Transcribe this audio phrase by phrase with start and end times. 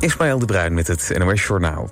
[0.00, 1.90] Ismaël de Bruin met het NOS Journaal.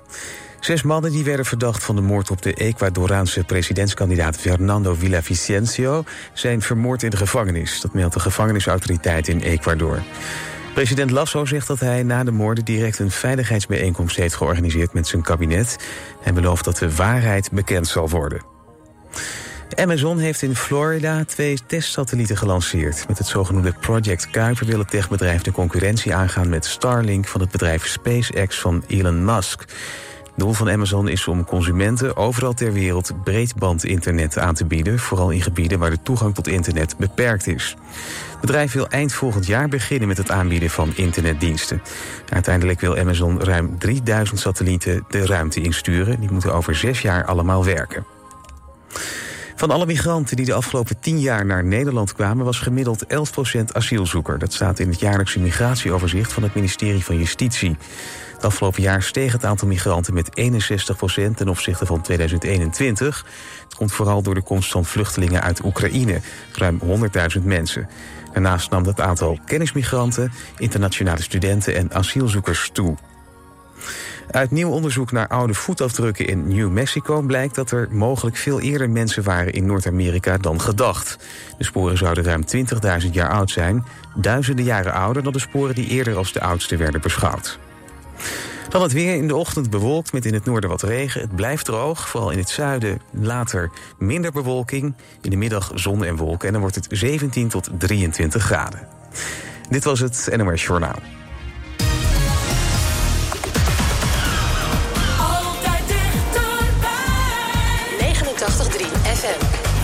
[0.59, 6.03] Zes mannen die werden verdacht van de moord op de Ecuadoraanse presidentskandidaat Fernando Villavicencio
[6.33, 7.81] zijn vermoord in de gevangenis.
[7.81, 10.01] Dat meldt de gevangenisautoriteit in Ecuador.
[10.73, 15.21] President Lasso zegt dat hij na de moorden direct een veiligheidsbijeenkomst heeft georganiseerd met zijn
[15.21, 15.77] kabinet.
[16.23, 18.41] en belooft dat de waarheid bekend zal worden.
[19.75, 23.07] Amazon heeft in Florida twee testsatellieten gelanceerd.
[23.07, 27.51] Met het zogenoemde Project Kuiper wil het techbedrijf de concurrentie aangaan met Starlink van het
[27.51, 29.65] bedrijf SpaceX van Elon Musk.
[30.35, 35.41] Doel van Amazon is om consumenten overal ter wereld breedbandinternet aan te bieden, vooral in
[35.41, 37.75] gebieden waar de toegang tot internet beperkt is.
[38.31, 41.81] Het bedrijf wil eind volgend jaar beginnen met het aanbieden van internetdiensten.
[42.29, 46.19] Uiteindelijk wil Amazon ruim 3000 satellieten de ruimte insturen.
[46.19, 48.05] Die moeten over zes jaar allemaal werken.
[49.59, 52.45] Van alle migranten die de afgelopen tien jaar naar Nederland kwamen...
[52.45, 53.07] was gemiddeld 11%
[53.71, 54.39] asielzoeker.
[54.39, 57.77] Dat staat in het jaarlijkse migratieoverzicht van het ministerie van Justitie.
[58.33, 63.25] Het afgelopen jaar steeg het aantal migranten met 61% ten opzichte van 2021.
[63.63, 66.21] Het komt vooral door de komst van vluchtelingen uit Oekraïne,
[66.53, 66.79] ruim
[67.37, 67.89] 100.000 mensen.
[68.33, 72.97] Daarnaast nam het aantal kennismigranten, internationale studenten en asielzoekers toe.
[74.31, 78.89] Uit nieuw onderzoek naar oude voetafdrukken in New Mexico blijkt dat er mogelijk veel eerder
[78.89, 81.17] mensen waren in Noord-Amerika dan gedacht.
[81.57, 82.43] De sporen zouden ruim
[83.03, 83.85] 20.000 jaar oud zijn,
[84.15, 87.59] duizenden jaren ouder dan de sporen die eerder als de oudste werden beschouwd.
[88.69, 91.21] Dan het weer in de ochtend bewolkt met in het noorden wat regen.
[91.21, 94.93] Het blijft droog, vooral in het zuiden later minder bewolking.
[95.21, 98.87] In de middag zon en wolken en dan wordt het 17 tot 23 graden.
[99.69, 101.18] Dit was het NOS Journaal.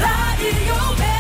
[0.02, 1.15] Radyo B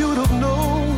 [0.00, 0.96] should have known.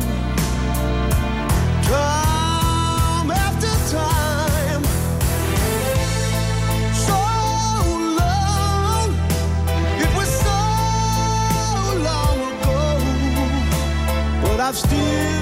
[1.91, 4.83] Time after time,
[7.07, 7.19] so
[8.21, 9.09] long.
[10.03, 10.59] It was so
[12.07, 12.79] long ago,
[14.41, 15.32] but I've still.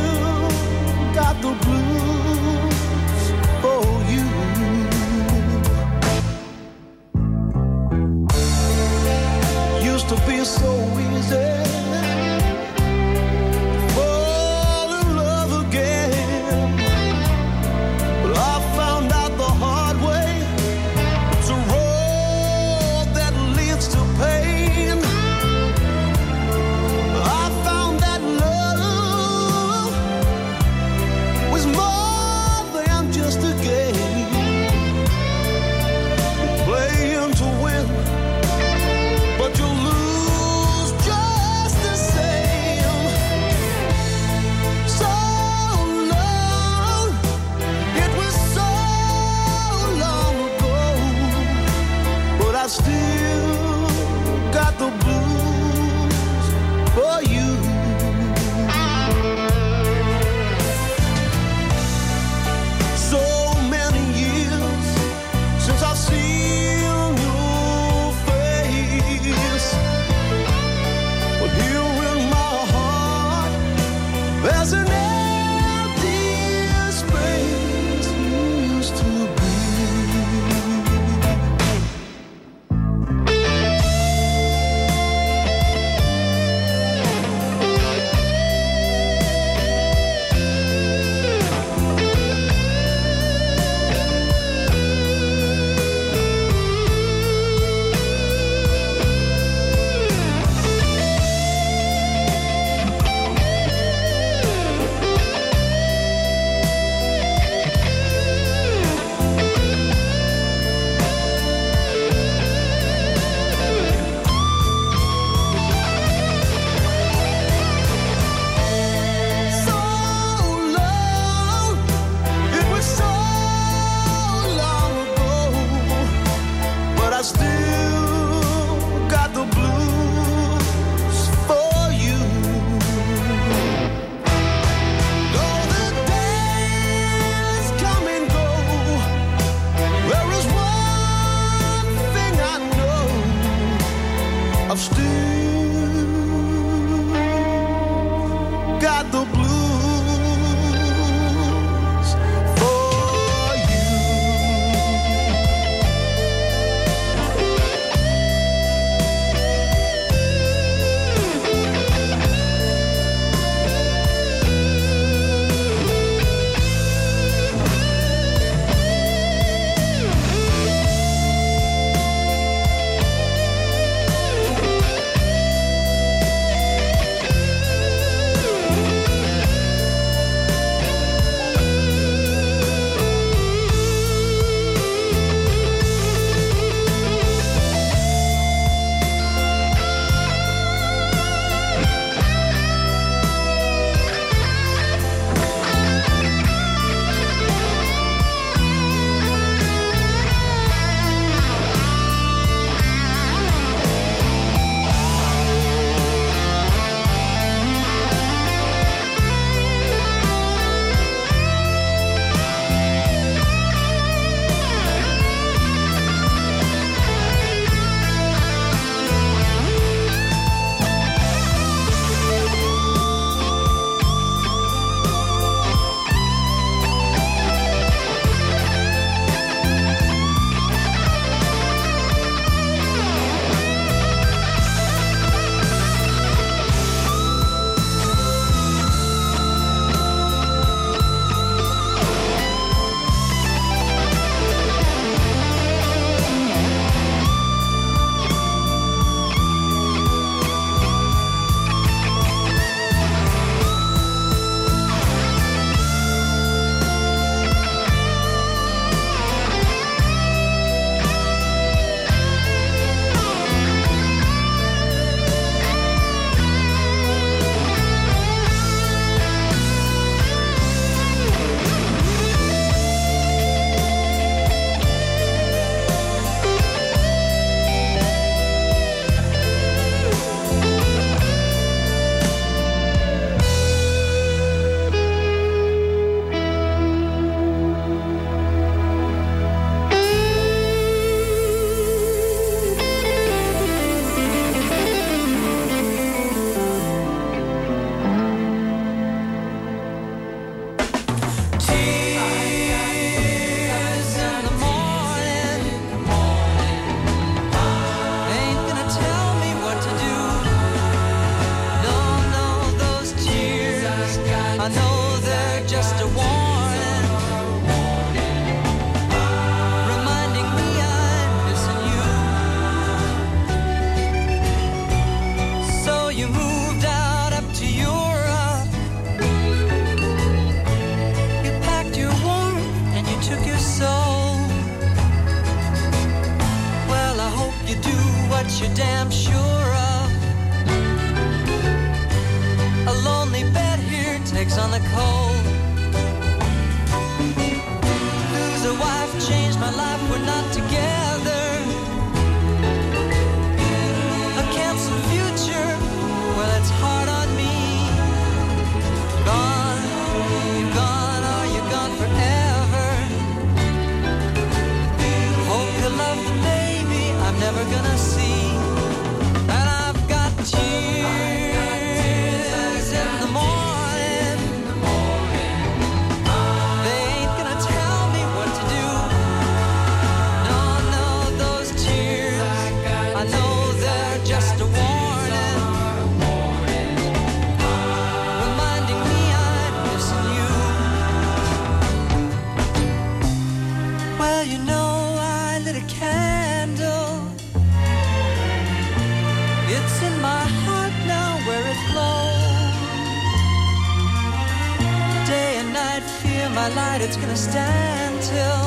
[406.91, 408.65] tonight it's gonna stand till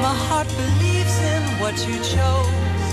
[0.00, 2.86] my heart believes in what you chose.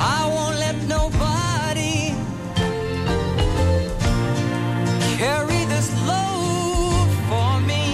[0.00, 2.14] I won't let nobody
[5.18, 7.84] carry this load for me.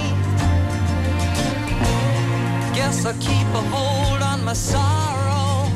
[2.77, 5.69] Guess I'll keep a hold on my sorrow.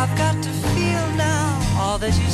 [0.00, 1.42] I've got to feel now
[1.80, 2.30] all that you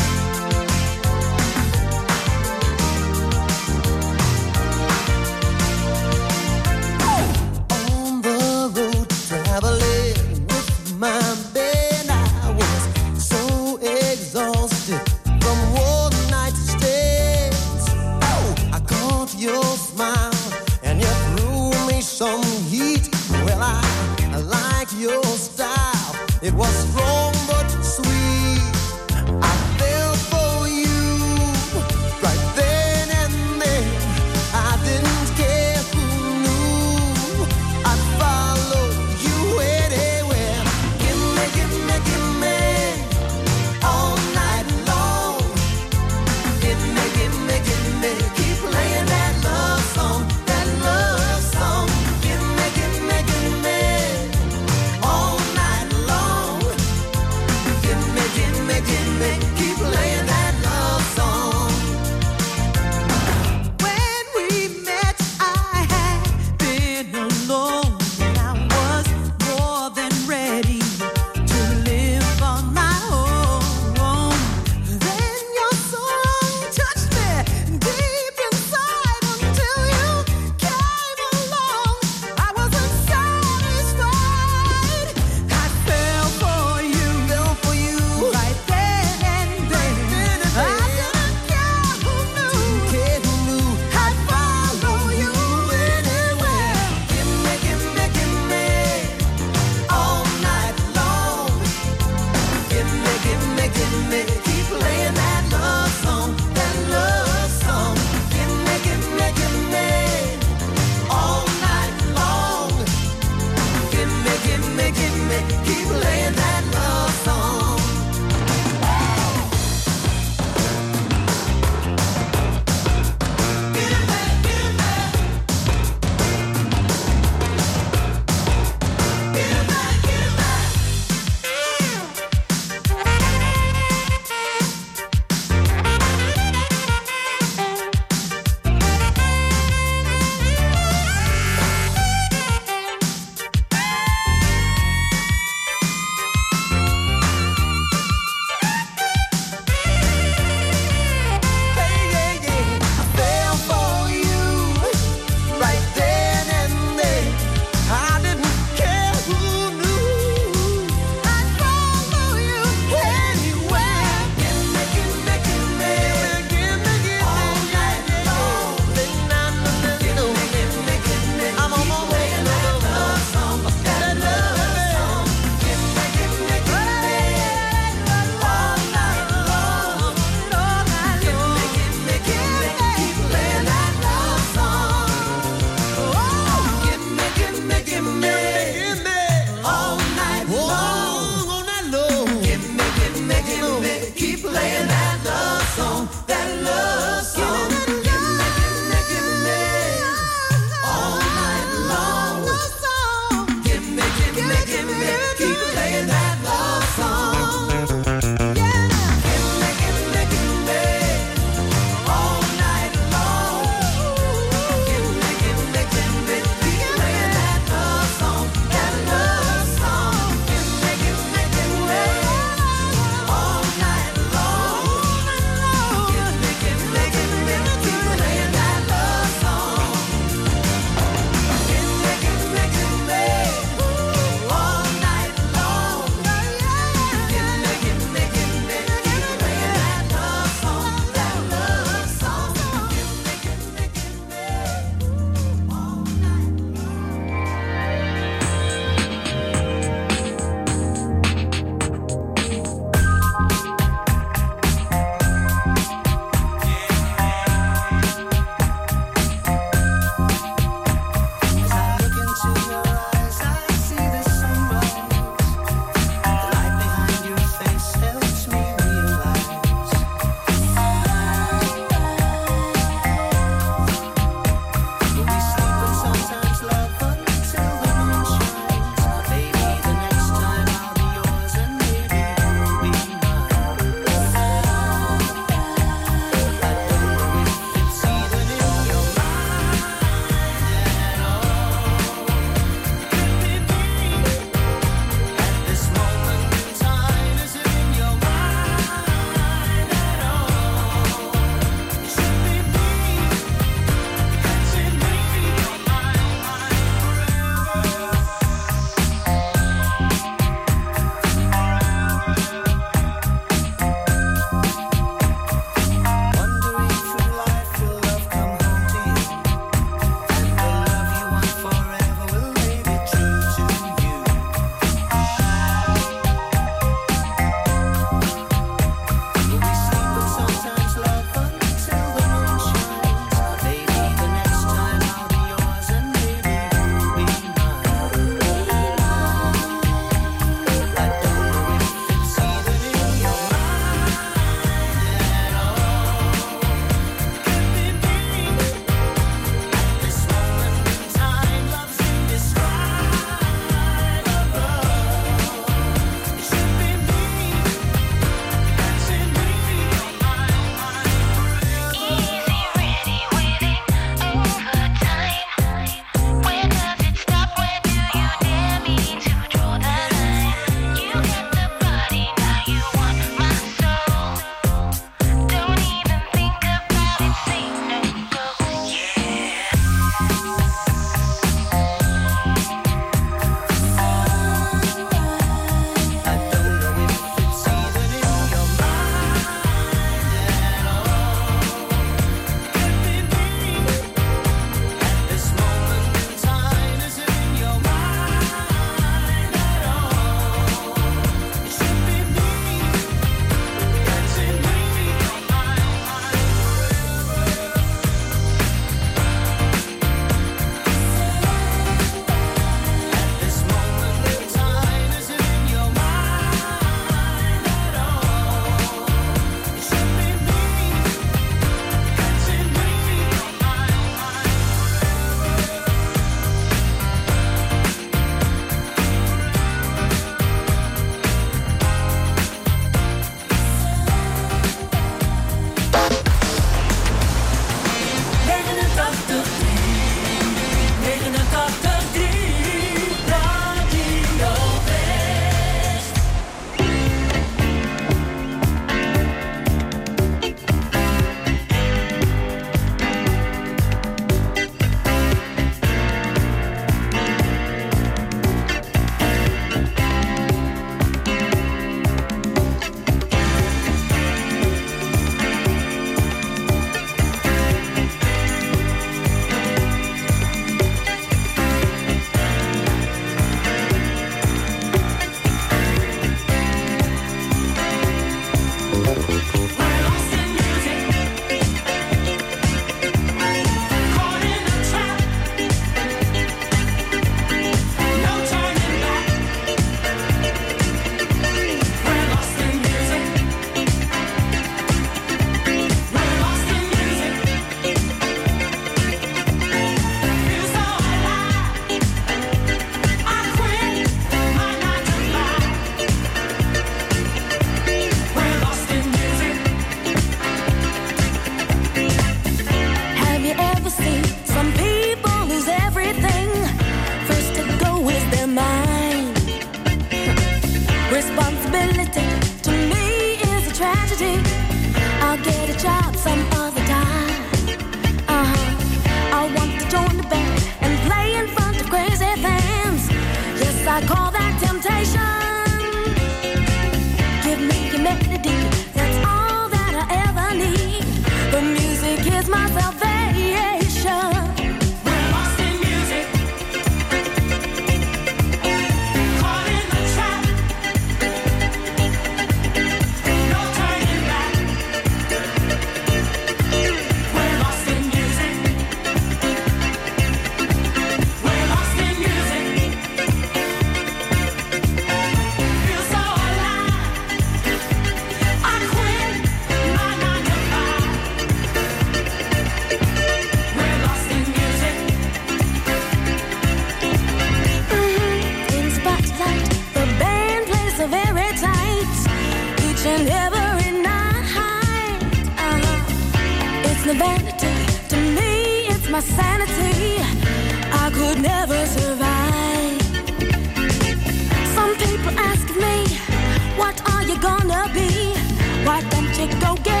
[599.47, 600.00] go get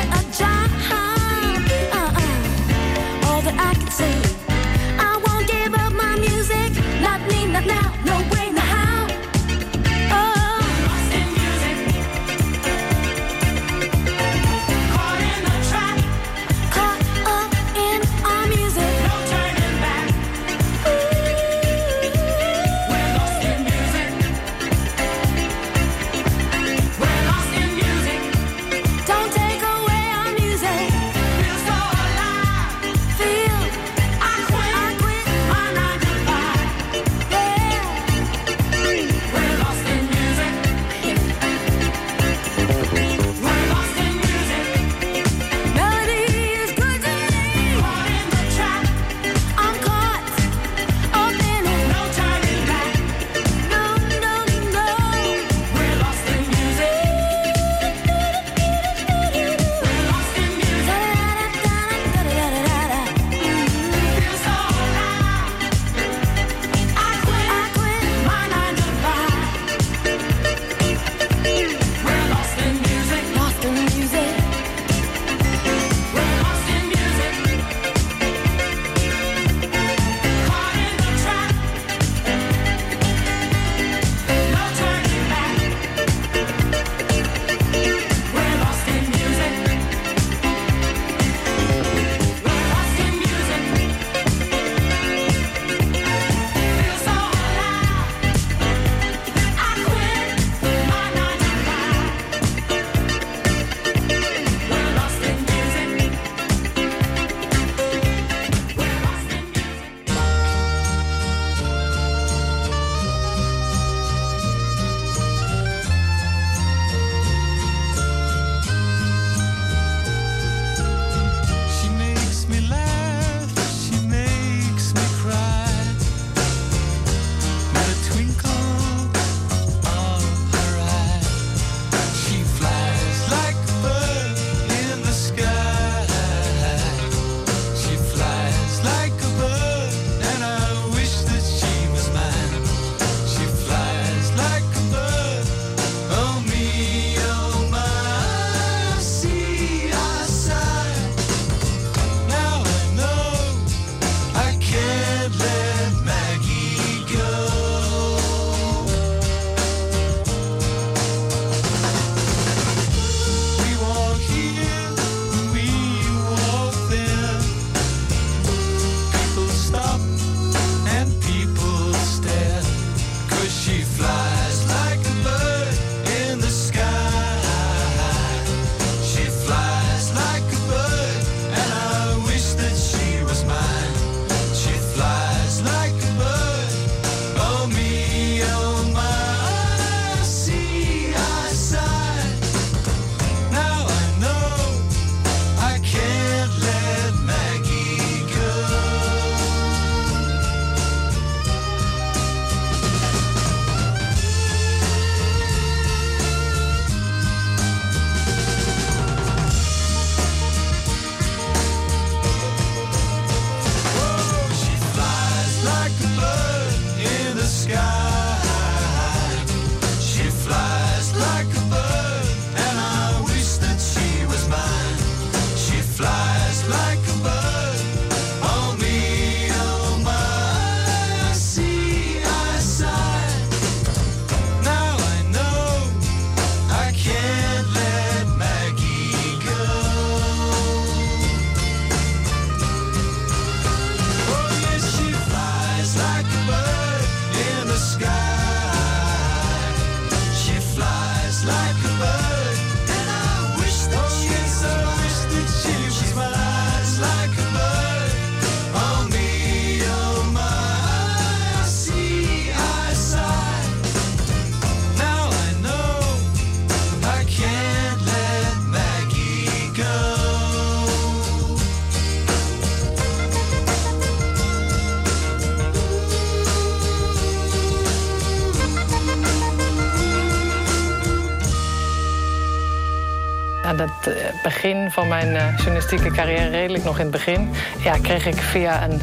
[284.61, 287.49] begin van mijn journalistieke carrière, redelijk nog in het begin,
[287.83, 289.01] ja, kreeg ik via een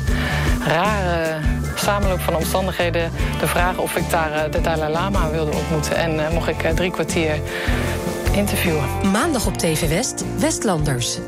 [0.66, 1.40] rare
[1.75, 5.97] samenloop van omstandigheden de vraag of ik daar de Dalai Lama wilde ontmoeten.
[5.97, 7.40] En mocht ik drie kwartier
[8.33, 8.85] interviewen.
[9.12, 11.18] Maandag op TV West, Westlanders.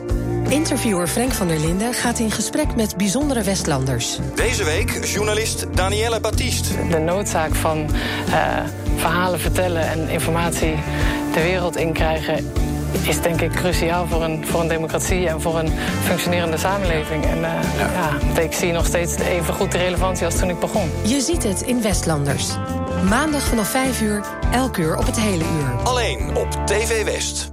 [0.48, 4.18] Interviewer Frank van der Linden gaat in gesprek met bijzondere Westlanders.
[4.34, 6.88] Deze week journalist Danielle Baptiste.
[6.90, 7.90] De noodzaak van
[8.28, 8.58] uh,
[8.96, 10.74] verhalen vertellen en informatie
[11.32, 12.59] de wereld inkrijgen
[13.02, 15.72] is denk ik cruciaal voor een, voor een democratie en voor een
[16.02, 17.24] functionerende samenleving.
[17.24, 17.42] En uh,
[17.78, 17.90] ja.
[18.34, 18.40] ja.
[18.40, 20.90] ik zie nog steeds even goed de relevantie als toen ik begon.
[21.02, 22.56] Je ziet het in Westlanders.
[23.08, 25.82] Maandag vanaf 5 uur, elk uur op het hele uur.
[25.84, 27.49] Alleen op TV West.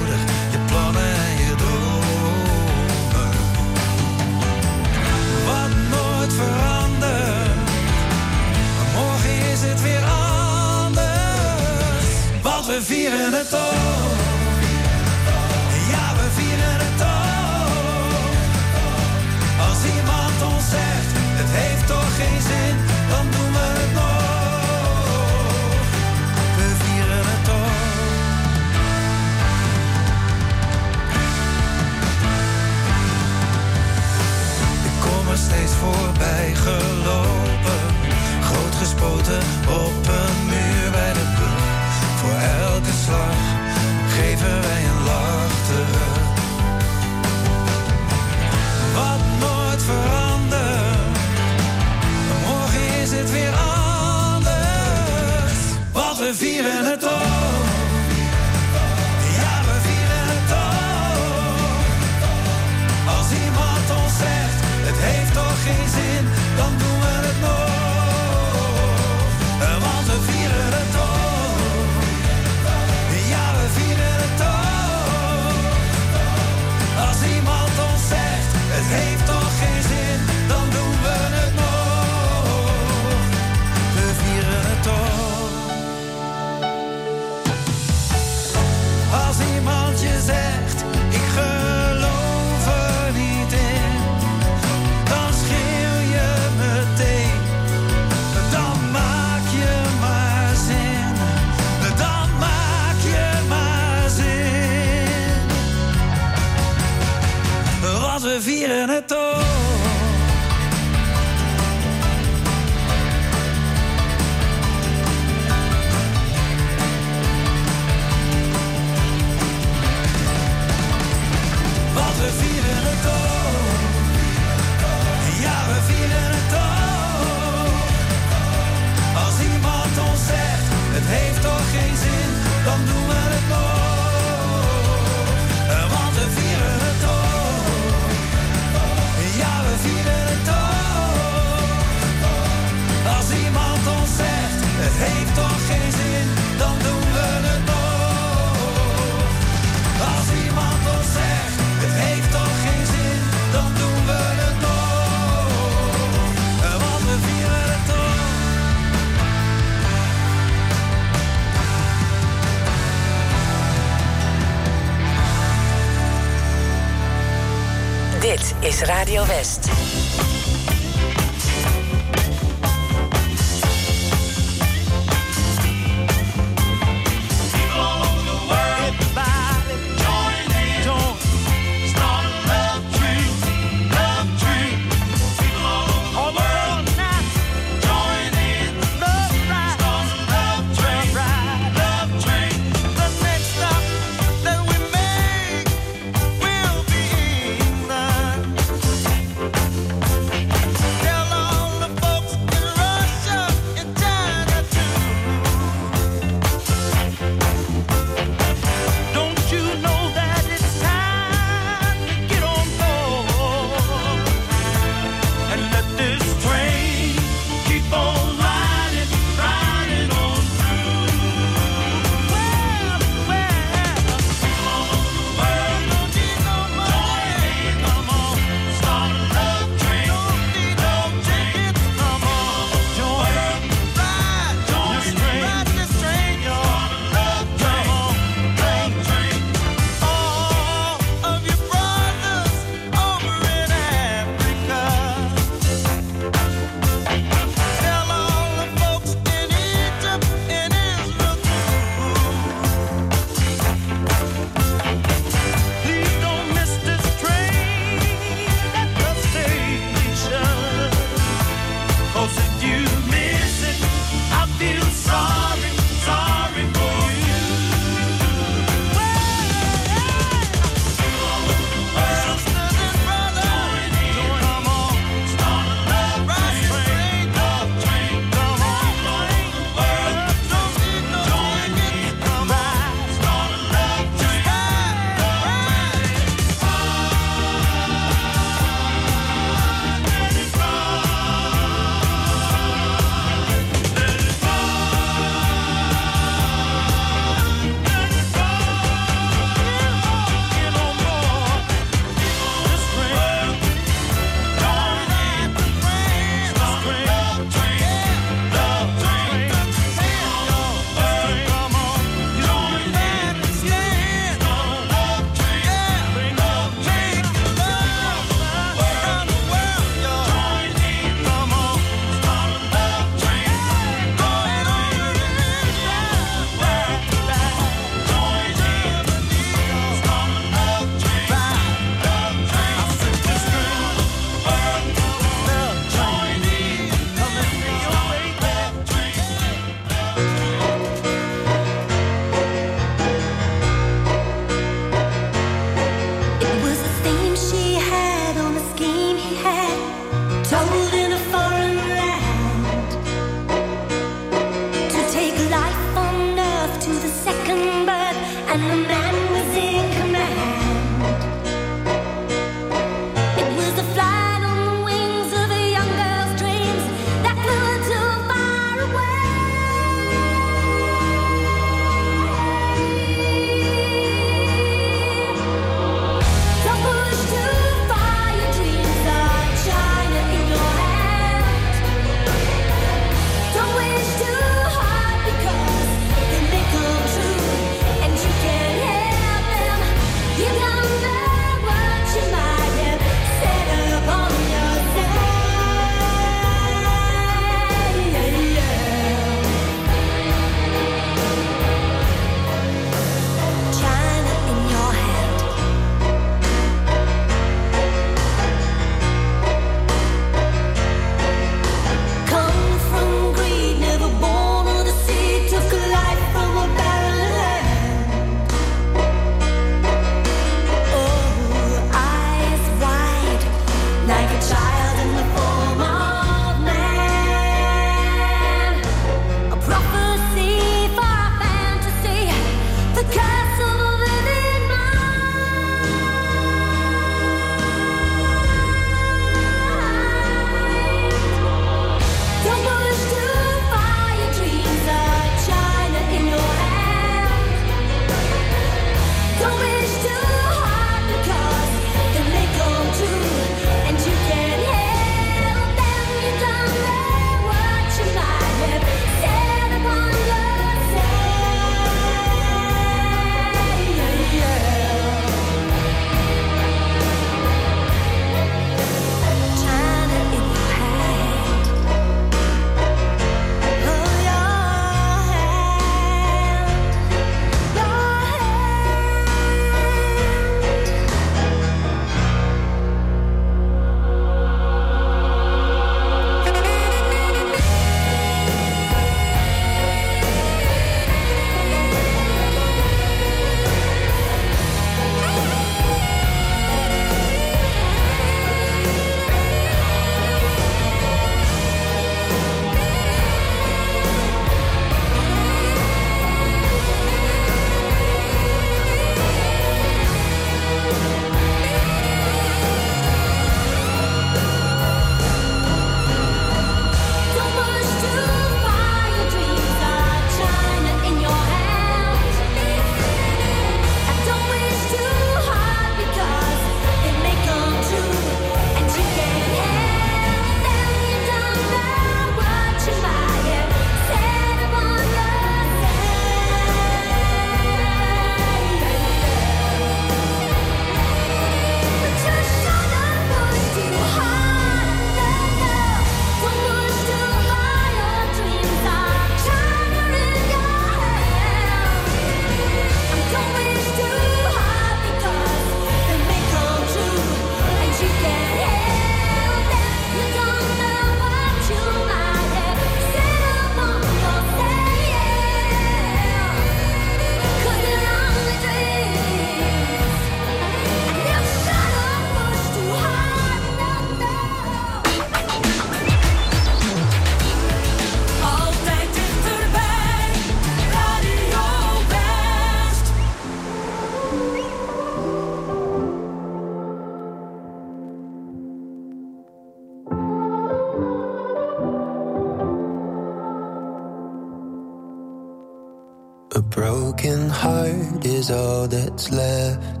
[597.64, 600.00] Heart is all that's left.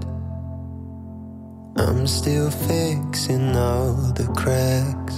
[1.84, 5.16] I'm still fixing all the cracks.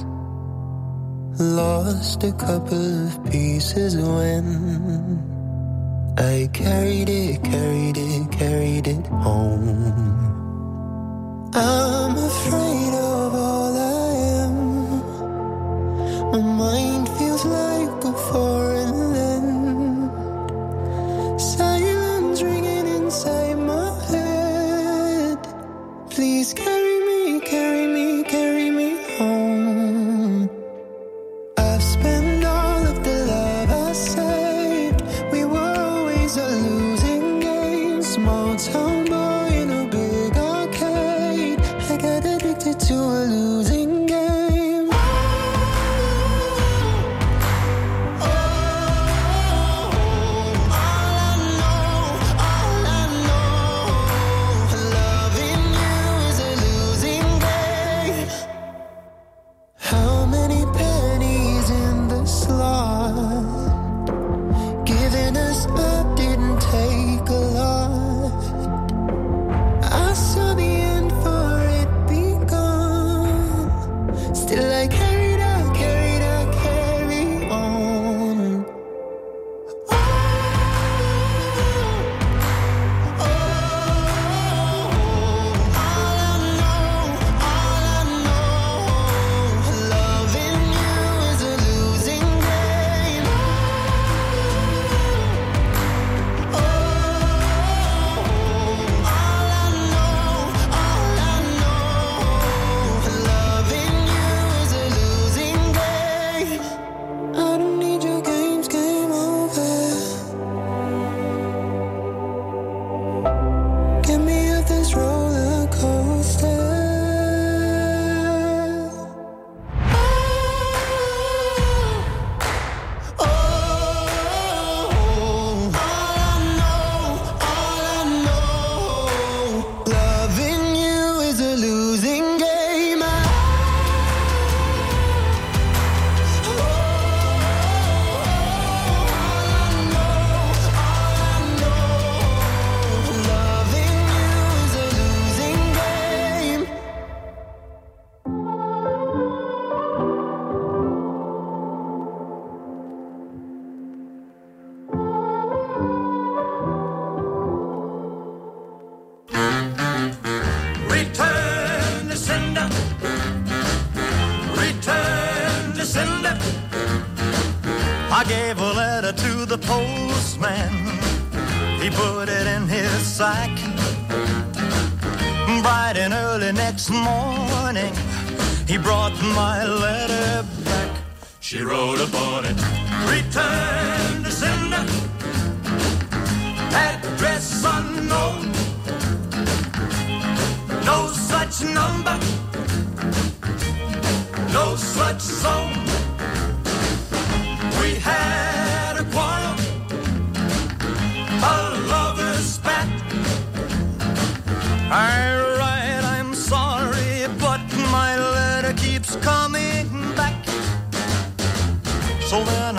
[1.41, 4.45] Lost a couple of pieces when
[6.19, 9.73] I carried it, carried it, carried it home.
[11.53, 13.73] I'm afraid of all
[14.03, 14.09] I
[14.43, 14.57] am.
[16.33, 16.86] My mind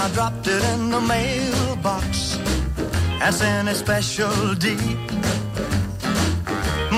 [0.08, 2.40] I dropped it in the mailbox
[3.20, 4.98] as in a special deed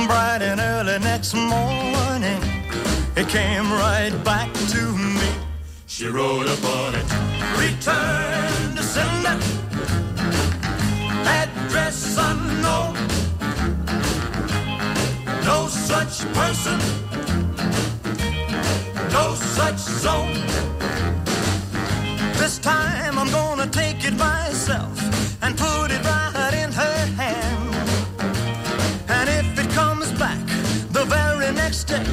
[0.09, 2.41] bright and early next morning,
[3.15, 5.29] it came right back to me.
[5.87, 7.07] She wrote upon it,
[7.57, 9.37] return to sender,
[11.41, 12.93] address unknown.
[15.45, 16.79] No such person,
[19.11, 20.88] no such zone.
[22.59, 24.99] This time I'm gonna take it myself
[25.41, 27.75] and put it right in her hand.
[29.07, 30.45] And if it comes back
[30.91, 32.03] the very next day,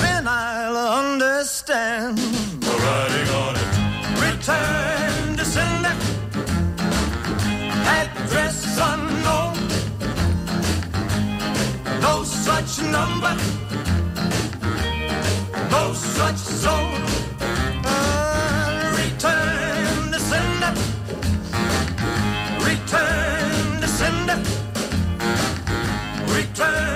[0.00, 2.16] then I'll understand.
[2.16, 3.70] The writing on it.
[4.28, 5.94] Return to sender.
[8.00, 9.56] Address unknown.
[12.00, 13.36] No such number.
[15.70, 16.89] No such zone.
[26.60, 26.90] To.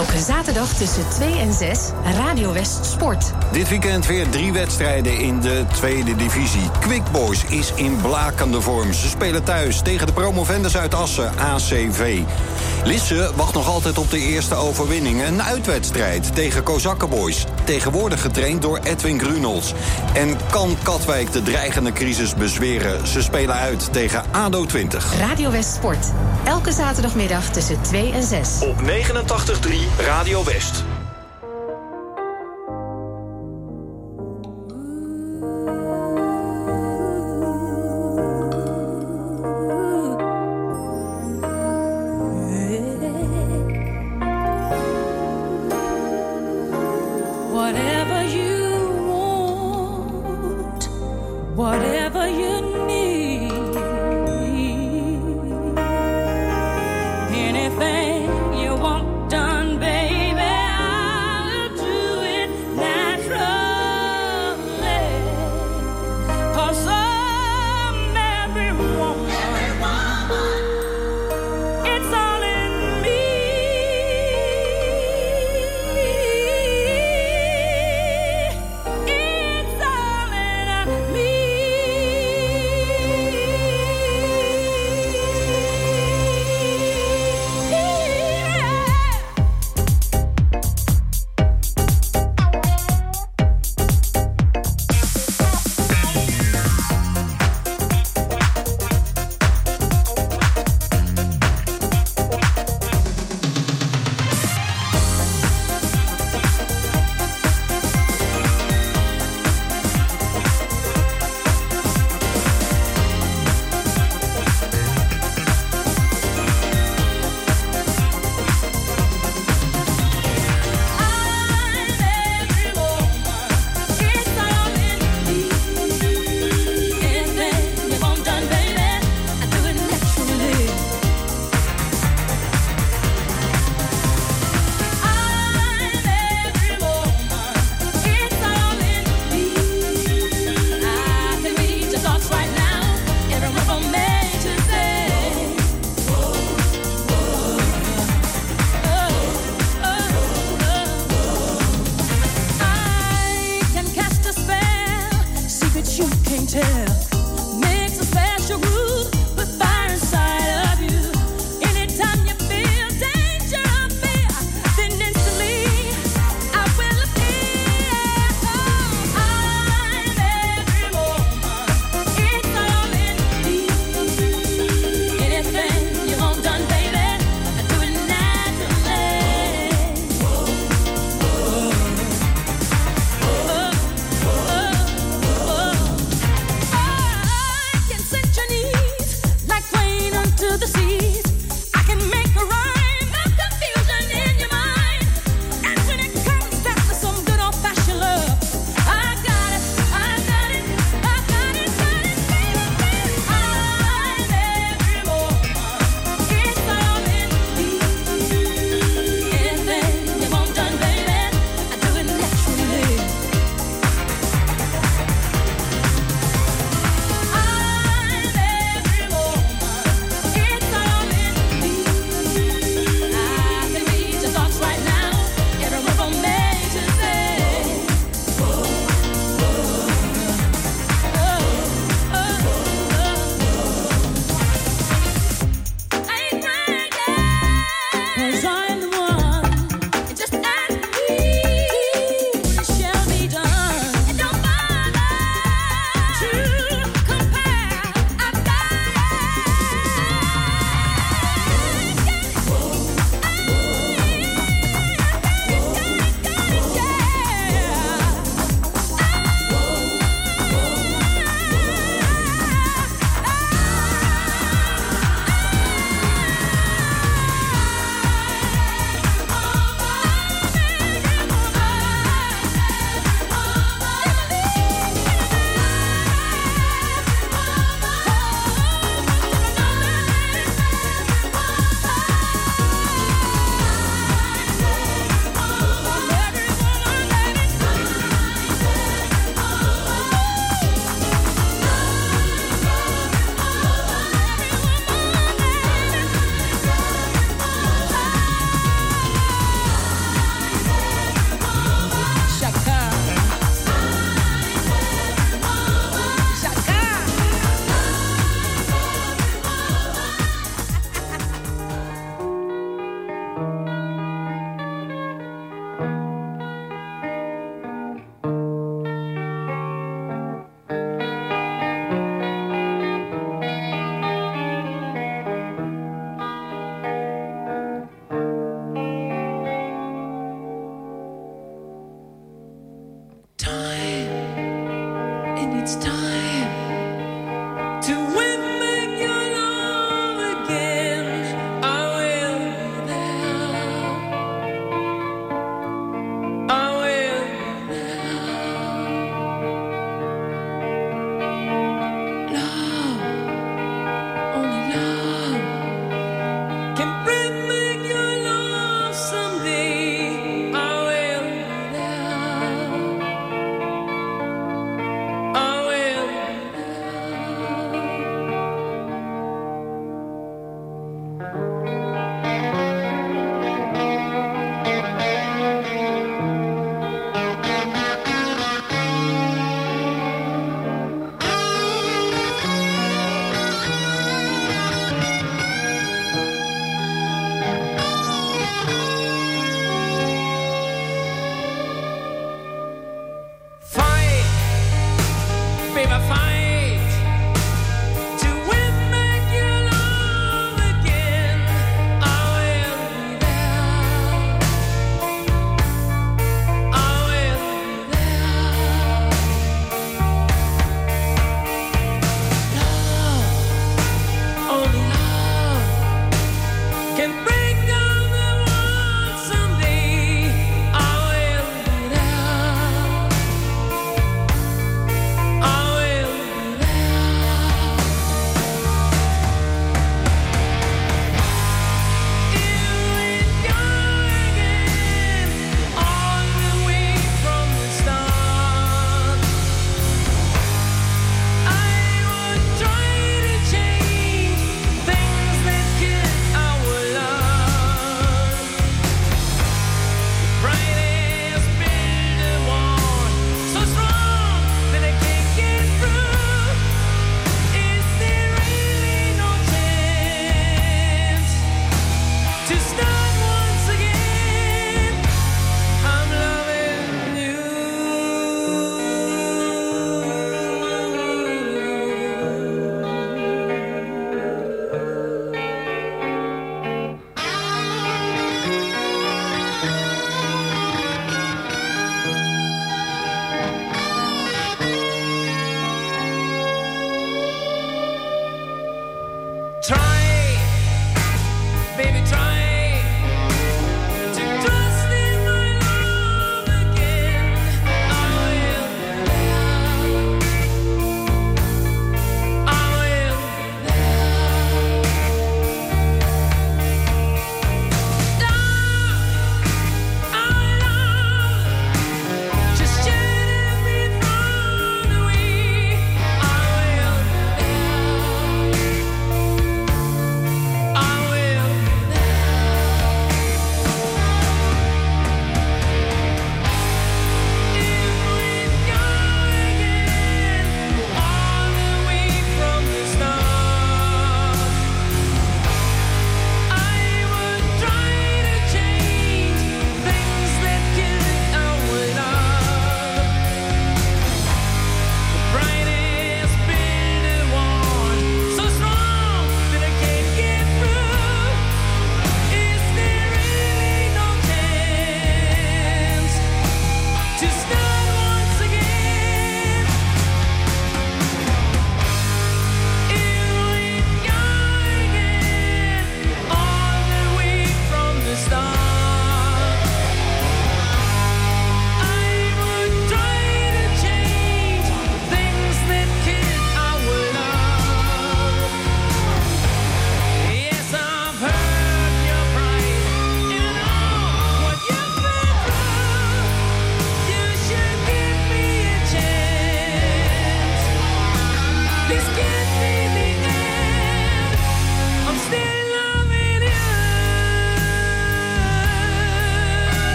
[0.00, 1.78] Elke zaterdag tussen 2 en 6
[2.16, 3.32] Radio West Sport.
[3.52, 6.70] Dit weekend weer drie wedstrijden in de tweede divisie.
[6.80, 8.92] Quick Boys is in blakende vorm.
[8.92, 12.20] Ze spelen thuis tegen de promovendus uit Assen, ACV.
[12.84, 15.22] Lisse wacht nog altijd op de eerste overwinning.
[15.22, 17.44] Een uitwedstrijd tegen Kozakkenboys.
[17.64, 19.72] Tegenwoordig getraind door Edwin Grunels.
[20.14, 23.06] En kan Katwijk de dreigende crisis bezweren?
[23.06, 25.18] Ze spelen uit tegen ADO 20.
[25.18, 26.06] Radio West Sport.
[26.44, 28.48] Elke zaterdagmiddag tussen 2 en 6.
[28.60, 30.84] Op 89.3 Radio West.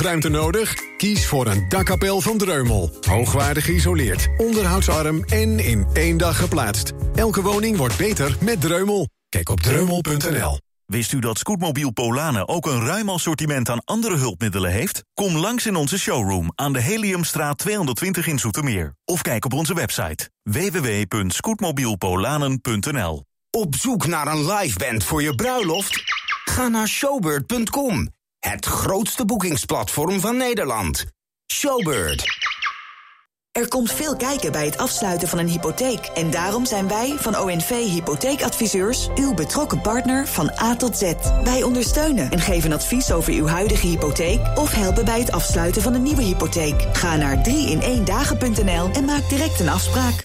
[0.00, 0.74] Leefruimte nodig?
[0.96, 2.96] Kies voor een dakkapel van Dreumel.
[3.00, 6.92] Hoogwaardig geïsoleerd, onderhoudsarm en in één dag geplaatst.
[7.14, 9.08] Elke woning wordt beter met Dreumel.
[9.28, 10.58] Kijk op dreumel.nl.
[10.86, 15.04] Wist u dat Scootmobiel Polanen ook een ruim assortiment aan andere hulpmiddelen heeft?
[15.14, 18.94] Kom langs in onze showroom aan de Heliumstraat 220 in Zoetermeer.
[19.04, 26.02] Of kijk op onze website www.scootmobielpolanen.nl Op zoek naar een liveband voor je bruiloft?
[26.44, 28.18] Ga naar showbird.com.
[28.40, 31.04] Het grootste boekingsplatform van Nederland.
[31.52, 32.24] Showbird.
[33.52, 36.06] Er komt veel kijken bij het afsluiten van een hypotheek.
[36.14, 39.08] En daarom zijn wij van ONV Hypotheekadviseurs...
[39.14, 41.12] uw betrokken partner van A tot Z.
[41.44, 44.58] Wij ondersteunen en geven advies over uw huidige hypotheek...
[44.58, 46.82] of helpen bij het afsluiten van een nieuwe hypotheek.
[46.92, 50.24] Ga naar 3in1dagen.nl en maak direct een afspraak.